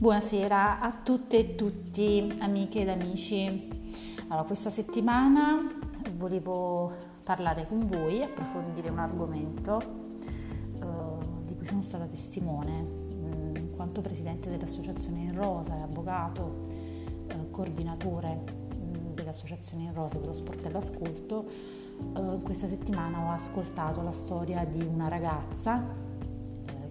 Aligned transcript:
Buonasera 0.00 0.78
a 0.78 0.92
tutte 0.92 1.38
e 1.38 1.54
tutti, 1.56 2.32
amiche 2.38 2.82
ed 2.82 2.88
amici. 2.88 3.68
Allora, 4.28 4.46
questa 4.46 4.70
settimana 4.70 5.58
volevo 6.14 6.92
parlare 7.24 7.66
con 7.66 7.84
voi, 7.88 8.22
approfondire 8.22 8.90
un 8.90 9.00
argomento 9.00 9.82
uh, 10.80 11.44
di 11.44 11.56
cui 11.56 11.66
sono 11.66 11.82
stata 11.82 12.04
testimone 12.04 12.80
mm, 12.80 13.56
in 13.56 13.70
quanto 13.72 14.00
presidente 14.00 14.48
dell'Associazione 14.48 15.18
in 15.18 15.34
Rosa 15.34 15.76
e 15.76 15.80
avvocato, 15.80 16.60
uh, 17.34 17.50
coordinatore 17.50 18.44
um, 18.78 19.14
dell'Associazione 19.14 19.82
in 19.82 19.94
Rosa 19.94 20.18
dello 20.18 20.32
Sport 20.32 20.64
e 20.64 20.70
l'Ascolto. 20.70 21.44
Uh, 22.14 22.40
questa 22.42 22.68
settimana 22.68 23.24
ho 23.24 23.30
ascoltato 23.32 24.00
la 24.02 24.12
storia 24.12 24.64
di 24.64 24.80
una 24.80 25.08
ragazza 25.08 26.06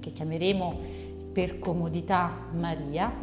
che 0.02 0.12
chiameremo 0.12 1.06
per 1.38 1.60
comodità 1.60 2.48
Maria 2.54 3.14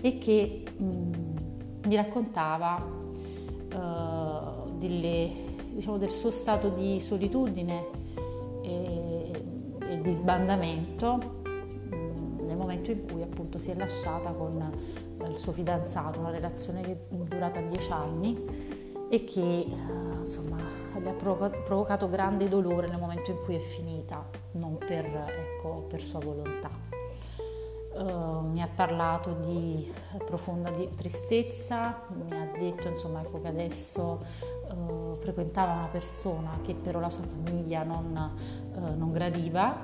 e 0.00 0.18
che 0.18 0.64
mh, 0.76 0.84
mm, 0.84 1.12
mi 1.86 1.94
raccontava 1.94 2.84
uh, 2.84 4.76
delle, 4.76 5.30
diciamo, 5.72 5.96
del 5.96 6.10
suo 6.10 6.32
stato 6.32 6.70
di 6.70 7.00
solitudine 7.00 7.84
e, 8.62 9.30
e 9.88 10.00
di 10.00 10.10
sbandamento 10.10 11.42
mm, 11.46 12.44
nel 12.44 12.56
momento 12.56 12.90
in 12.90 13.06
cui 13.06 13.22
appunto 13.22 13.60
si 13.60 13.70
è 13.70 13.76
lasciata 13.76 14.32
con 14.32 14.68
il 15.30 15.38
suo 15.38 15.52
fidanzato, 15.52 16.18
una 16.18 16.30
relazione 16.30 16.80
che 16.80 16.90
è 17.08 17.14
durata 17.14 17.60
dieci 17.60 17.92
anni 17.92 18.73
e 19.14 19.24
che 19.24 19.66
insomma 20.22 20.56
le 21.00 21.10
ha 21.10 21.12
provocato 21.12 22.08
grande 22.08 22.48
dolore 22.48 22.88
nel 22.88 22.98
momento 22.98 23.30
in 23.30 23.38
cui 23.44 23.54
è 23.54 23.60
finita, 23.60 24.24
non 24.52 24.76
per, 24.78 25.04
ecco, 25.04 25.86
per 25.88 26.02
sua 26.02 26.18
volontà. 26.18 26.70
Uh, 27.94 28.40
mi 28.40 28.60
ha 28.60 28.68
parlato 28.74 29.36
di 29.44 29.88
profonda 30.26 30.70
di 30.70 30.88
tristezza, 30.96 32.02
mi 32.08 32.36
ha 32.36 32.50
detto 32.58 32.88
insomma, 32.88 33.20
ecco, 33.20 33.40
che 33.40 33.46
adesso 33.46 34.20
uh, 34.72 35.14
frequentava 35.20 35.74
una 35.74 35.86
persona 35.86 36.58
che 36.64 36.74
però 36.74 36.98
la 36.98 37.10
sua 37.10 37.22
famiglia 37.22 37.84
non, 37.84 38.32
uh, 38.74 38.96
non 38.96 39.12
gradiva, 39.12 39.76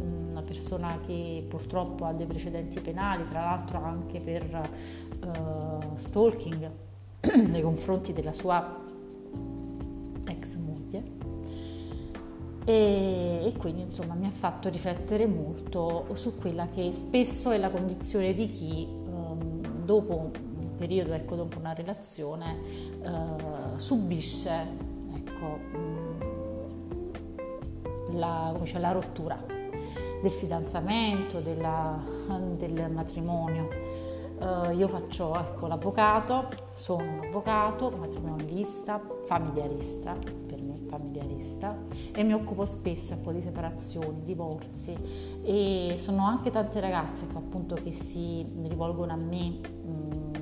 una 0.00 0.42
persona 0.42 0.98
che 1.06 1.46
purtroppo 1.48 2.04
ha 2.04 2.12
dei 2.12 2.26
precedenti 2.26 2.80
penali, 2.80 3.28
tra 3.28 3.42
l'altro 3.42 3.80
anche 3.80 4.18
per 4.18 4.70
stalking 5.94 6.70
nei 7.30 7.62
confronti 7.62 8.12
della 8.12 8.32
sua 8.32 8.81
e, 12.64 13.42
e, 13.44 13.56
quindi 13.56 13.82
insomma 13.82 14.14
mi 14.14 14.26
ha 14.26 14.30
fatto 14.30 14.68
riflettere 14.68 15.26
molto 15.26 16.06
su 16.14 16.38
quella 16.38 16.66
che 16.66 16.92
spesso 16.92 17.50
è 17.50 17.58
la 17.58 17.70
condizione 17.70 18.34
di 18.34 18.50
chi 18.50 18.86
um, 18.88 19.60
dopo 19.84 20.16
un 20.16 20.30
periodo, 20.76 21.12
ecco, 21.12 21.34
dopo 21.34 21.58
una 21.58 21.72
relazione 21.72 22.58
uh, 23.02 23.78
subisce 23.78 24.66
ecco, 25.14 25.58
la, 28.12 28.54
cioè, 28.62 28.80
la, 28.80 28.92
rottura 28.92 29.44
del 30.22 30.30
fidanzamento, 30.30 31.40
della, 31.40 32.00
del 32.56 32.90
matrimonio 32.90 33.68
Uh, 34.42 34.72
io 34.72 34.88
faccio 34.88 35.38
ecco, 35.38 35.68
l'avvocato, 35.68 36.48
sono 36.72 37.04
un 37.04 37.20
avvocato, 37.26 37.90
matrimonialista, 37.90 39.00
familiarista, 39.24 40.16
per 40.46 40.60
me 40.60 40.74
familiarista, 40.88 41.78
e 42.12 42.24
mi 42.24 42.32
occupo 42.32 42.64
spesso 42.64 43.12
ecco, 43.12 43.30
di 43.30 43.40
separazioni, 43.40 44.24
divorzi 44.24 44.96
e 45.44 45.94
sono 45.98 46.26
anche 46.26 46.50
tante 46.50 46.80
ragazze 46.80 47.26
ecco, 47.26 47.38
appunto, 47.38 47.76
che 47.76 47.92
si 47.92 48.44
rivolgono 48.68 49.12
a 49.12 49.16
me 49.16 49.60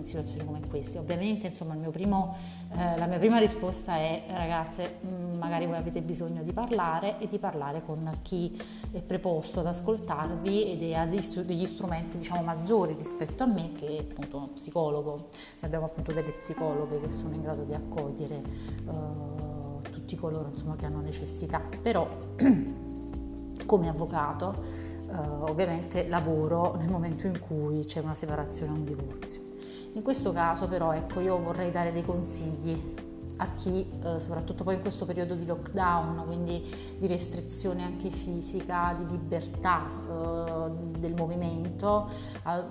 in 0.00 0.06
situazioni 0.06 0.44
come 0.44 0.60
queste. 0.68 0.98
Ovviamente 0.98 1.46
insomma, 1.48 1.74
primo, 1.90 2.36
eh, 2.72 2.96
la 2.96 3.06
mia 3.06 3.18
prima 3.18 3.38
risposta 3.38 3.96
è 3.96 4.24
ragazze, 4.28 4.98
mh, 5.00 5.38
magari 5.38 5.66
voi 5.66 5.76
avete 5.76 6.00
bisogno 6.02 6.42
di 6.42 6.52
parlare 6.52 7.18
e 7.18 7.28
di 7.28 7.38
parlare 7.38 7.82
con 7.84 8.18
chi 8.22 8.60
è 8.90 9.00
preposto 9.00 9.60
ad 9.60 9.66
ascoltarvi 9.66 10.72
ed 10.72 10.92
ha 10.94 11.06
degli 11.06 11.66
strumenti 11.66 12.16
diciamo, 12.16 12.42
maggiori 12.42 12.94
rispetto 12.94 13.42
a 13.42 13.46
me 13.46 13.72
che 13.72 13.86
è 13.86 14.00
appunto 14.00 14.36
uno 14.36 14.48
psicologo. 14.48 15.28
Abbiamo 15.60 15.86
appunto 15.86 16.12
delle 16.12 16.32
psicologhe 16.32 17.00
che 17.00 17.10
sono 17.10 17.34
in 17.34 17.42
grado 17.42 17.62
di 17.62 17.74
accogliere 17.74 18.42
uh, 18.86 19.80
tutti 19.90 20.16
coloro 20.16 20.50
insomma, 20.52 20.76
che 20.76 20.86
hanno 20.86 21.00
necessità. 21.00 21.62
Però 21.82 22.08
come 23.66 23.88
avvocato 23.88 24.88
Uh, 25.10 25.42
ovviamente 25.42 26.06
lavoro 26.06 26.76
nel 26.76 26.88
momento 26.88 27.26
in 27.26 27.40
cui 27.40 27.84
c'è 27.84 27.98
una 27.98 28.14
separazione 28.14 28.70
o 28.70 28.74
un 28.76 28.84
divorzio. 28.84 29.49
In 29.92 30.02
questo 30.02 30.32
caso 30.32 30.68
però 30.68 30.92
ecco 30.92 31.20
io 31.20 31.38
vorrei 31.40 31.70
dare 31.72 31.92
dei 31.92 32.04
consigli 32.04 33.08
a 33.40 33.54
chi, 33.54 33.90
eh, 34.04 34.20
soprattutto 34.20 34.64
poi 34.64 34.74
in 34.74 34.82
questo 34.82 35.04
periodo 35.04 35.34
di 35.34 35.46
lockdown, 35.46 36.24
quindi 36.26 36.62
di 36.98 37.06
restrizione 37.06 37.82
anche 37.82 38.10
fisica, 38.10 38.94
di 38.96 39.06
libertà 39.10 39.82
eh, 39.86 40.98
del 40.98 41.14
movimento, 41.14 42.08
eh, 42.46 42.62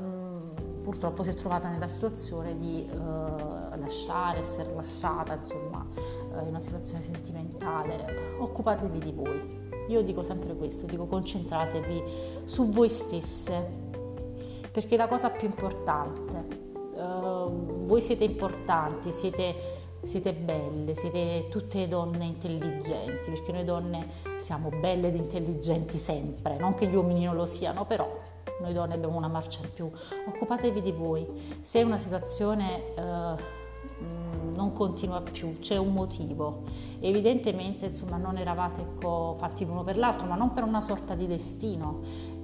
purtroppo 0.83 1.23
si 1.23 1.31
è 1.31 1.33
trovata 1.33 1.69
nella 1.69 1.87
situazione 1.87 2.57
di 2.57 2.87
eh, 2.87 2.97
lasciare, 3.77 4.39
essere 4.39 4.73
lasciata, 4.73 5.33
insomma, 5.33 5.85
eh, 5.97 6.41
in 6.41 6.49
una 6.49 6.61
situazione 6.61 7.01
sentimentale. 7.01 8.37
Occupatevi 8.39 8.99
di 8.99 9.11
voi. 9.11 9.67
Io 9.89 10.03
dico 10.03 10.21
sempre 10.21 10.55
questo, 10.55 10.85
dico 10.85 11.07
concentratevi 11.07 12.03
su 12.45 12.69
voi 12.69 12.89
stesse, 12.89 13.87
perché 14.71 14.95
la 14.95 15.07
cosa 15.07 15.31
più 15.31 15.47
importante 15.47 16.58
voi 17.47 18.01
siete 18.01 18.23
importanti, 18.23 19.11
siete, 19.11 19.55
siete 20.03 20.33
belle, 20.33 20.95
siete 20.95 21.47
tutte 21.49 21.87
donne 21.87 22.25
intelligenti, 22.25 23.29
perché 23.29 23.51
noi 23.51 23.63
donne 23.63 24.07
siamo 24.39 24.69
belle 24.69 25.07
ed 25.07 25.15
intelligenti 25.15 25.97
sempre, 25.97 26.57
non 26.57 26.73
che 26.75 26.87
gli 26.87 26.95
uomini 26.95 27.25
non 27.25 27.35
lo 27.35 27.45
siano, 27.45 27.85
però 27.85 28.07
noi 28.61 28.73
donne 28.73 28.93
abbiamo 28.93 29.17
una 29.17 29.27
marcia 29.27 29.61
in 29.61 29.73
più. 29.73 29.89
Occupatevi 30.27 30.81
di 30.81 30.91
voi. 30.91 31.25
Se 31.61 31.81
una 31.81 31.97
situazione 31.97 32.93
uh, 32.97 33.59
non 34.53 34.73
continua 34.73 35.21
più, 35.21 35.59
c'è 35.59 35.77
un 35.77 35.93
motivo. 35.93 36.63
Evidentemente 36.99 37.85
insomma, 37.87 38.17
non 38.17 38.37
eravate 38.37 38.81
ecco, 38.81 39.35
fatti 39.37 39.65
l'uno 39.65 39.83
per 39.83 39.97
l'altro, 39.97 40.27
ma 40.27 40.35
non 40.35 40.53
per 40.53 40.63
una 40.63 40.81
sorta 40.81 41.15
di 41.15 41.27
destino 41.27 42.01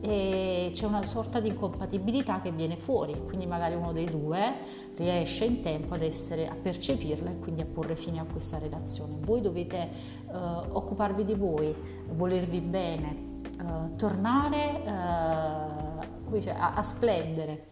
e 0.08 0.70
c'è 0.72 0.86
una 0.86 1.04
sorta 1.08 1.40
di 1.40 1.48
incompatibilità 1.48 2.40
che 2.40 2.52
viene 2.52 2.78
fuori, 2.78 3.20
quindi 3.26 3.48
magari 3.48 3.74
uno 3.74 3.92
dei 3.92 4.06
due 4.06 4.54
riesce 4.96 5.46
in 5.46 5.62
tempo 5.62 5.96
ad 5.96 6.04
essere, 6.04 6.48
a 6.48 6.54
percepirla 6.54 7.32
e 7.32 7.40
quindi 7.40 7.62
a 7.62 7.66
porre 7.66 7.96
fine 7.96 8.20
a 8.20 8.26
questa 8.32 8.60
relazione. 8.60 9.16
Voi 9.20 9.42
dovete 9.42 9.90
uh, 10.28 10.76
occuparvi 10.78 11.26
di 11.26 11.34
voi, 11.34 11.76
volervi 12.12 12.60
bene, 12.60 13.42
uh, 13.60 13.96
tornare 13.96 14.84
uh, 14.86 16.30
dice, 16.30 16.54
a, 16.54 16.76
a, 16.76 16.84
splendere. 16.84 17.66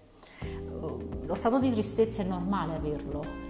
lo 1.25 1.35
stato 1.35 1.59
di 1.59 1.69
tristezza 1.69 2.23
è 2.23 2.25
normale 2.25 2.75
averlo, 2.75 3.41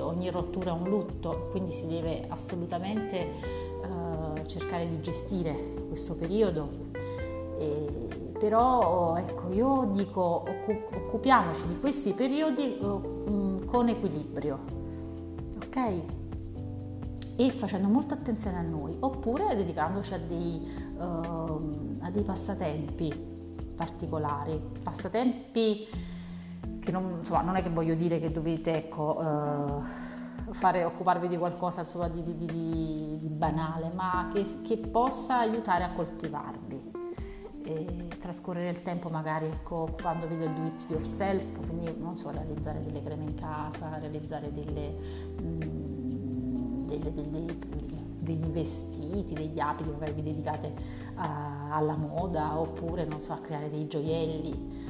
ogni 0.00 0.30
rottura 0.30 0.70
è 0.70 0.72
un 0.72 0.88
lutto, 0.88 1.48
quindi 1.50 1.70
si 1.70 1.86
deve 1.86 2.24
assolutamente 2.28 3.62
cercare 4.46 4.88
di 4.88 5.00
gestire 5.00 5.74
questo 5.88 6.14
periodo 6.14 6.92
e, 7.58 8.32
però 8.38 9.16
ecco, 9.16 9.52
io 9.52 9.88
dico 9.92 10.44
occupiamoci 10.66 11.66
di 11.68 11.78
questi 11.78 12.12
periodi 12.12 12.78
uh, 12.80 13.64
con 13.64 13.88
equilibrio, 13.88 14.58
ok? 15.56 16.02
E 17.36 17.50
facendo 17.50 17.88
molta 17.88 18.14
attenzione 18.14 18.58
a 18.58 18.62
noi, 18.62 18.96
oppure 18.98 19.54
dedicandoci 19.56 20.14
a 20.14 20.18
dei, 20.18 20.68
uh, 20.96 21.98
a 22.00 22.10
dei 22.10 22.22
passatempi 22.22 23.32
particolari, 23.74 24.60
passatempi 24.82 25.88
che 26.80 26.92
non, 26.92 27.14
insomma, 27.16 27.40
non, 27.42 27.56
è 27.56 27.62
che 27.62 27.70
voglio 27.70 27.94
dire 27.94 28.20
che 28.20 28.30
dovete 28.30 28.76
ecco, 28.76 29.18
uh, 29.18 30.52
fare, 30.52 30.84
occuparvi 30.84 31.28
di 31.28 31.38
qualcosa 31.38 31.80
insomma, 31.80 32.08
di, 32.08 32.22
di, 32.22 32.36
di, 32.36 33.18
di, 33.20 33.28
banale, 33.28 33.90
ma 33.94 34.28
che, 34.32 34.60
che 34.62 34.76
possa 34.76 35.38
aiutare 35.38 35.84
a 35.84 35.92
coltivarvi 35.92 37.02
trascorrere 38.20 38.68
il 38.70 38.82
tempo 38.82 39.08
magari 39.08 39.46
ecco, 39.46 39.76
occupandovi 39.76 40.36
del 40.36 40.50
do 40.50 40.66
it 40.66 40.84
yourself, 40.88 41.44
quindi 41.66 41.94
non 41.98 42.16
so, 42.16 42.30
realizzare 42.30 42.82
delle 42.82 43.02
creme 43.02 43.24
in 43.24 43.34
casa, 43.34 43.98
realizzare 43.98 44.52
delle, 44.52 44.90
mh, 45.40 45.42
mm, 45.42 46.86
delle, 46.86 47.12
delle, 47.12 47.44
degli 48.18 48.50
vestiti, 48.50 49.34
degli 49.34 49.58
abiti, 49.60 49.90
magari 49.90 50.12
vi 50.12 50.22
dedicate 50.22 50.74
a, 51.14 51.68
alla 51.70 51.96
moda 51.96 52.58
oppure 52.58 53.04
non 53.04 53.20
so, 53.20 53.32
a 53.32 53.38
creare 53.38 53.70
dei 53.70 53.86
gioielli. 53.86 54.82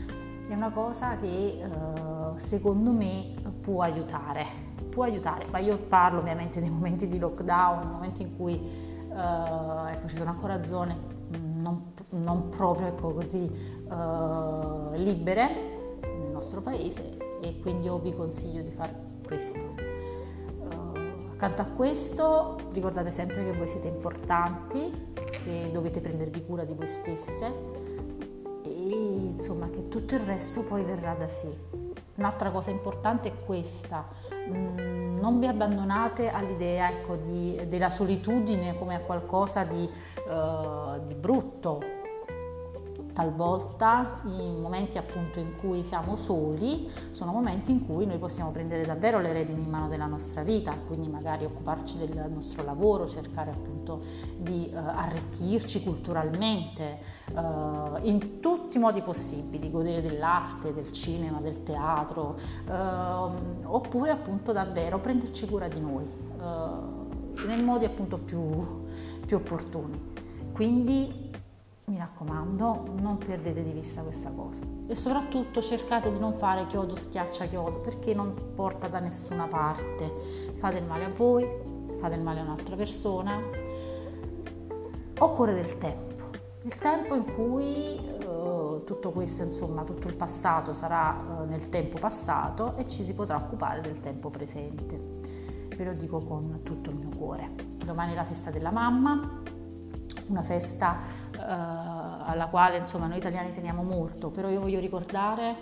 È 0.48 0.54
una 0.54 0.70
cosa 0.70 1.16
che 1.16 1.60
uh, 1.64 2.36
secondo 2.38 2.90
me 2.90 3.34
può 3.60 3.82
aiutare, 3.82 4.46
può 4.90 5.04
aiutare, 5.04 5.46
ma 5.50 5.58
io 5.58 5.78
parlo 5.78 6.18
ovviamente 6.18 6.60
dei 6.60 6.70
momenti 6.70 7.08
di 7.08 7.18
lockdown, 7.18 7.88
momenti 7.88 8.22
in 8.22 8.36
cui 8.36 8.54
uh, 9.08 9.86
ecco, 9.88 10.08
ci 10.08 10.16
sono 10.16 10.30
ancora 10.30 10.64
zone 10.66 11.13
non, 12.18 12.48
proprio 12.48 12.88
ecco, 12.88 13.12
così 13.12 13.50
uh, 13.88 14.92
libere 14.94 15.98
nel 16.02 16.30
nostro 16.30 16.60
paese 16.60 17.16
e 17.40 17.58
quindi 17.60 17.86
io 17.86 17.98
vi 17.98 18.14
consiglio 18.14 18.62
di 18.62 18.70
fare 18.70 18.94
questo. 19.26 19.58
Uh, 19.58 21.32
accanto 21.32 21.62
a 21.62 21.66
questo 21.66 22.56
ricordate 22.72 23.10
sempre 23.10 23.44
che 23.44 23.52
voi 23.52 23.66
siete 23.66 23.88
importanti, 23.88 25.12
che 25.44 25.70
dovete 25.72 26.00
prendervi 26.00 26.44
cura 26.44 26.64
di 26.64 26.74
voi 26.74 26.86
stesse 26.86 27.52
e 28.62 28.70
insomma 28.70 29.68
che 29.68 29.88
tutto 29.88 30.14
il 30.14 30.20
resto 30.20 30.62
poi 30.62 30.82
verrà 30.84 31.14
da 31.14 31.28
sé. 31.28 31.82
Un'altra 32.16 32.50
cosa 32.50 32.70
importante 32.70 33.28
è 33.28 33.44
questa, 33.44 34.06
mm, 34.48 35.18
non 35.18 35.40
vi 35.40 35.46
abbandonate 35.46 36.30
all'idea 36.30 36.88
ecco, 36.90 37.16
di, 37.16 37.60
della 37.68 37.90
solitudine 37.90 38.78
come 38.78 38.94
a 38.94 39.00
qualcosa 39.00 39.64
di, 39.64 39.82
uh, 39.82 41.04
di 41.06 41.14
brutto, 41.14 41.93
talvolta 43.14 44.20
in 44.24 44.60
momenti 44.60 44.98
appunto 44.98 45.38
in 45.38 45.56
cui 45.56 45.84
siamo 45.84 46.16
soli 46.16 46.90
sono 47.12 47.32
momenti 47.32 47.70
in 47.70 47.86
cui 47.86 48.04
noi 48.06 48.18
possiamo 48.18 48.50
prendere 48.50 48.84
davvero 48.84 49.20
le 49.20 49.32
redini 49.32 49.62
in 49.62 49.70
mano 49.70 49.88
della 49.88 50.06
nostra 50.06 50.42
vita, 50.42 50.74
quindi 50.86 51.08
magari 51.08 51.44
occuparci 51.44 51.96
del 51.96 52.28
nostro 52.28 52.64
lavoro, 52.64 53.08
cercare 53.08 53.52
appunto 53.52 54.02
di 54.36 54.70
uh, 54.72 54.76
arricchirci 54.76 55.82
culturalmente 55.82 56.98
uh, 57.34 57.98
in 58.02 58.40
tutti 58.40 58.76
i 58.76 58.80
modi 58.80 59.00
possibili, 59.00 59.70
godere 59.70 60.02
dell'arte, 60.02 60.74
del 60.74 60.90
cinema, 60.90 61.38
del 61.40 61.62
teatro, 61.62 62.36
uh, 62.66 62.72
oppure 63.62 64.10
appunto 64.10 64.52
davvero 64.52 64.98
prenderci 64.98 65.46
cura 65.46 65.68
di 65.68 65.80
noi 65.80 66.22
nei 67.46 67.62
modi 67.62 67.84
appunto 67.84 68.18
più, 68.18 68.84
più 69.24 69.36
opportuni. 69.36 70.12
Quindi 70.52 71.23
mi 71.86 71.98
raccomando, 71.98 72.94
non 72.98 73.18
perdete 73.18 73.62
di 73.62 73.72
vista 73.72 74.00
questa 74.00 74.30
cosa 74.30 74.62
e 74.86 74.96
soprattutto 74.96 75.60
cercate 75.60 76.10
di 76.10 76.18
non 76.18 76.34
fare 76.34 76.66
chiodo 76.66 76.96
schiaccia 76.96 77.44
chiodo 77.46 77.80
perché 77.80 78.14
non 78.14 78.34
porta 78.54 78.88
da 78.88 79.00
nessuna 79.00 79.46
parte. 79.46 80.52
Fate 80.56 80.78
il 80.78 80.84
male 80.84 81.04
a 81.04 81.10
voi, 81.10 81.46
fate 81.98 82.14
il 82.14 82.22
male 82.22 82.40
a 82.40 82.42
un'altra 82.42 82.76
persona. 82.76 83.38
Occorre 85.18 85.54
del 85.54 85.78
tempo, 85.78 86.14
il 86.62 86.76
tempo 86.76 87.14
in 87.14 87.34
cui 87.34 88.00
uh, 88.26 88.82
tutto 88.84 89.10
questo, 89.10 89.42
insomma, 89.42 89.84
tutto 89.84 90.08
il 90.08 90.14
passato 90.14 90.72
sarà 90.72 91.14
uh, 91.14 91.44
nel 91.44 91.68
tempo 91.68 91.98
passato 91.98 92.76
e 92.76 92.88
ci 92.88 93.04
si 93.04 93.14
potrà 93.14 93.36
occupare 93.36 93.82
del 93.82 94.00
tempo 94.00 94.30
presente. 94.30 95.20
Ve 95.76 95.84
lo 95.84 95.92
dico 95.92 96.20
con 96.20 96.60
tutto 96.62 96.90
il 96.90 96.96
mio 96.96 97.10
cuore. 97.16 97.50
Domani 97.84 98.12
è 98.12 98.14
la 98.14 98.24
festa 98.24 98.50
della 98.50 98.70
mamma, 98.70 99.42
una 100.28 100.42
festa 100.42 100.96
eh, 100.98 101.23
alla 101.46 102.46
quale 102.50 102.78
insomma, 102.78 103.06
noi 103.06 103.18
italiani 103.18 103.52
teniamo 103.52 103.82
molto, 103.82 104.30
però 104.30 104.48
io 104.48 104.60
voglio 104.60 104.80
ricordare 104.80 105.56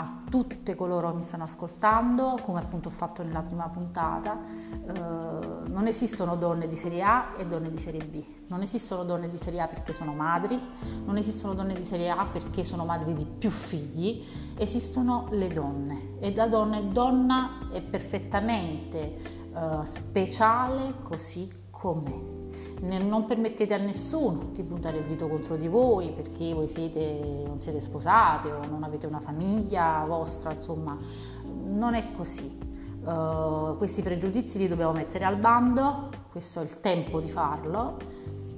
a 0.00 0.22
tutte 0.30 0.76
coloro 0.76 1.10
che 1.10 1.16
mi 1.16 1.22
stanno 1.24 1.42
ascoltando, 1.42 2.38
come 2.42 2.60
appunto 2.60 2.88
ho 2.88 2.92
fatto 2.92 3.24
nella 3.24 3.40
prima 3.40 3.68
puntata, 3.68 4.38
eh, 4.86 5.68
non 5.68 5.86
esistono 5.88 6.36
donne 6.36 6.68
di 6.68 6.76
serie 6.76 7.02
A 7.02 7.32
e 7.36 7.44
donne 7.44 7.68
di 7.68 7.78
serie 7.78 8.04
B, 8.04 8.24
non 8.46 8.62
esistono 8.62 9.02
donne 9.02 9.28
di 9.28 9.36
serie 9.36 9.60
A 9.60 9.66
perché 9.66 9.92
sono 9.92 10.12
madri, 10.12 10.60
non 11.04 11.16
esistono 11.16 11.54
donne 11.54 11.74
di 11.74 11.84
serie 11.84 12.10
A 12.10 12.26
perché 12.30 12.62
sono 12.62 12.84
madri 12.84 13.12
di 13.12 13.24
più 13.24 13.50
figli, 13.50 14.24
esistono 14.56 15.26
le 15.30 15.48
donne. 15.48 16.18
E 16.20 16.32
da 16.32 16.46
donna 16.46 16.78
e 16.78 16.84
donna 16.84 17.68
è 17.72 17.82
perfettamente 17.82 18.98
eh, 19.52 19.84
speciale 19.84 20.94
così 21.02 21.50
com'è 21.70 22.46
non 22.80 23.24
permettete 23.26 23.74
a 23.74 23.78
nessuno 23.78 24.50
di 24.52 24.62
puntare 24.62 24.98
il 24.98 25.04
dito 25.04 25.28
contro 25.28 25.56
di 25.56 25.68
voi 25.68 26.12
perché 26.12 26.52
voi 26.54 26.68
siete, 26.68 27.42
non 27.46 27.60
siete 27.60 27.80
sposate 27.80 28.52
o 28.52 28.64
non 28.66 28.84
avete 28.84 29.06
una 29.06 29.20
famiglia 29.20 30.04
vostra, 30.06 30.52
insomma, 30.52 30.96
non 31.64 31.94
è 31.94 32.12
così. 32.12 32.66
Uh, 33.04 33.76
questi 33.78 34.02
pregiudizi 34.02 34.58
li 34.58 34.68
dobbiamo 34.68 34.92
mettere 34.92 35.24
al 35.24 35.36
bando, 35.36 36.10
questo 36.30 36.60
è 36.60 36.62
il 36.62 36.80
tempo 36.80 37.20
di 37.20 37.28
farlo 37.28 37.96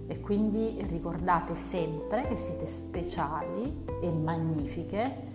e 0.07 0.21
quindi 0.21 0.85
ricordate 0.89 1.55
sempre 1.55 2.27
che 2.27 2.37
siete 2.37 2.67
speciali 2.67 3.85
e 4.03 4.11
magnifiche 4.11 5.29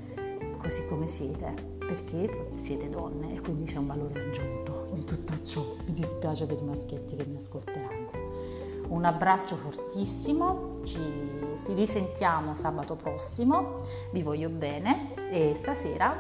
così 0.58 0.86
come 0.88 1.08
siete, 1.08 1.54
perché 1.78 2.50
siete 2.56 2.90
donne 2.90 3.36
e 3.36 3.42
quindi 3.42 3.66
c'è 3.66 3.78
un 3.78 3.88
valore 3.88 4.26
aggiunto 4.26 4.88
in 4.96 5.06
tutto 5.06 5.34
ciò. 5.44 5.62
Mi 5.86 5.94
dispiace 5.94 6.46
per 6.46 6.58
i 6.60 6.66
maschietti 6.66 7.16
che 7.16 7.26
mi 7.26 7.38
ascolteranno. 7.38 8.35
Un 8.88 9.04
abbraccio 9.04 9.56
fortissimo, 9.56 10.82
ci 10.84 11.74
risentiamo 11.74 12.56
sabato 12.56 12.96
prossimo, 12.96 13.82
vi 14.12 14.22
voglio 14.22 14.50
bene 14.50 15.14
e 15.32 15.56
stasera 15.56 16.16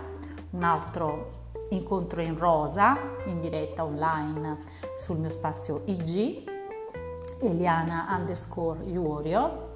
un 0.51 0.63
altro 0.63 1.43
incontro 1.69 2.21
in 2.21 2.37
rosa 2.37 2.97
in 3.25 3.39
diretta 3.39 3.83
online 3.83 4.59
sul 4.97 5.17
mio 5.17 5.29
spazio 5.29 5.81
IG 5.85 6.43
Eliana 7.41 8.07
underscore 8.17 8.83
Iuorio. 8.85 9.71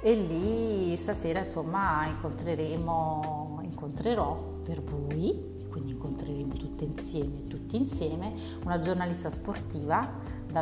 E 0.00 0.14
lì 0.14 0.96
stasera 0.96 1.40
insomma 1.40 2.06
incontreremo 2.06 3.58
incontrerò 3.62 4.60
per 4.62 4.80
voi 4.80 5.66
quindi 5.68 5.90
incontreremo 5.90 6.54
tutte 6.54 6.84
insieme 6.84 7.44
tutti 7.48 7.74
insieme 7.74 8.32
una 8.64 8.78
giornalista 8.78 9.28
sportiva 9.28 10.08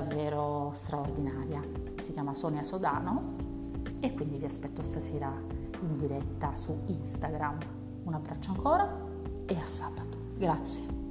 davvero 0.01 0.73
straordinaria. 0.75 1.63
Si 2.03 2.13
chiama 2.13 2.35
Sonia 2.35 2.63
Sodano 2.63 3.35
e 4.01 4.13
quindi 4.13 4.37
vi 4.37 4.45
aspetto 4.45 4.83
stasera 4.83 5.33
in 5.81 5.97
diretta 5.97 6.55
su 6.55 6.83
Instagram. 6.87 7.59
Un 8.05 8.13
abbraccio 8.13 8.51
ancora 8.51 8.95
e 9.47 9.57
a 9.57 9.67
sabato. 9.67 10.19
Grazie. 10.37 11.06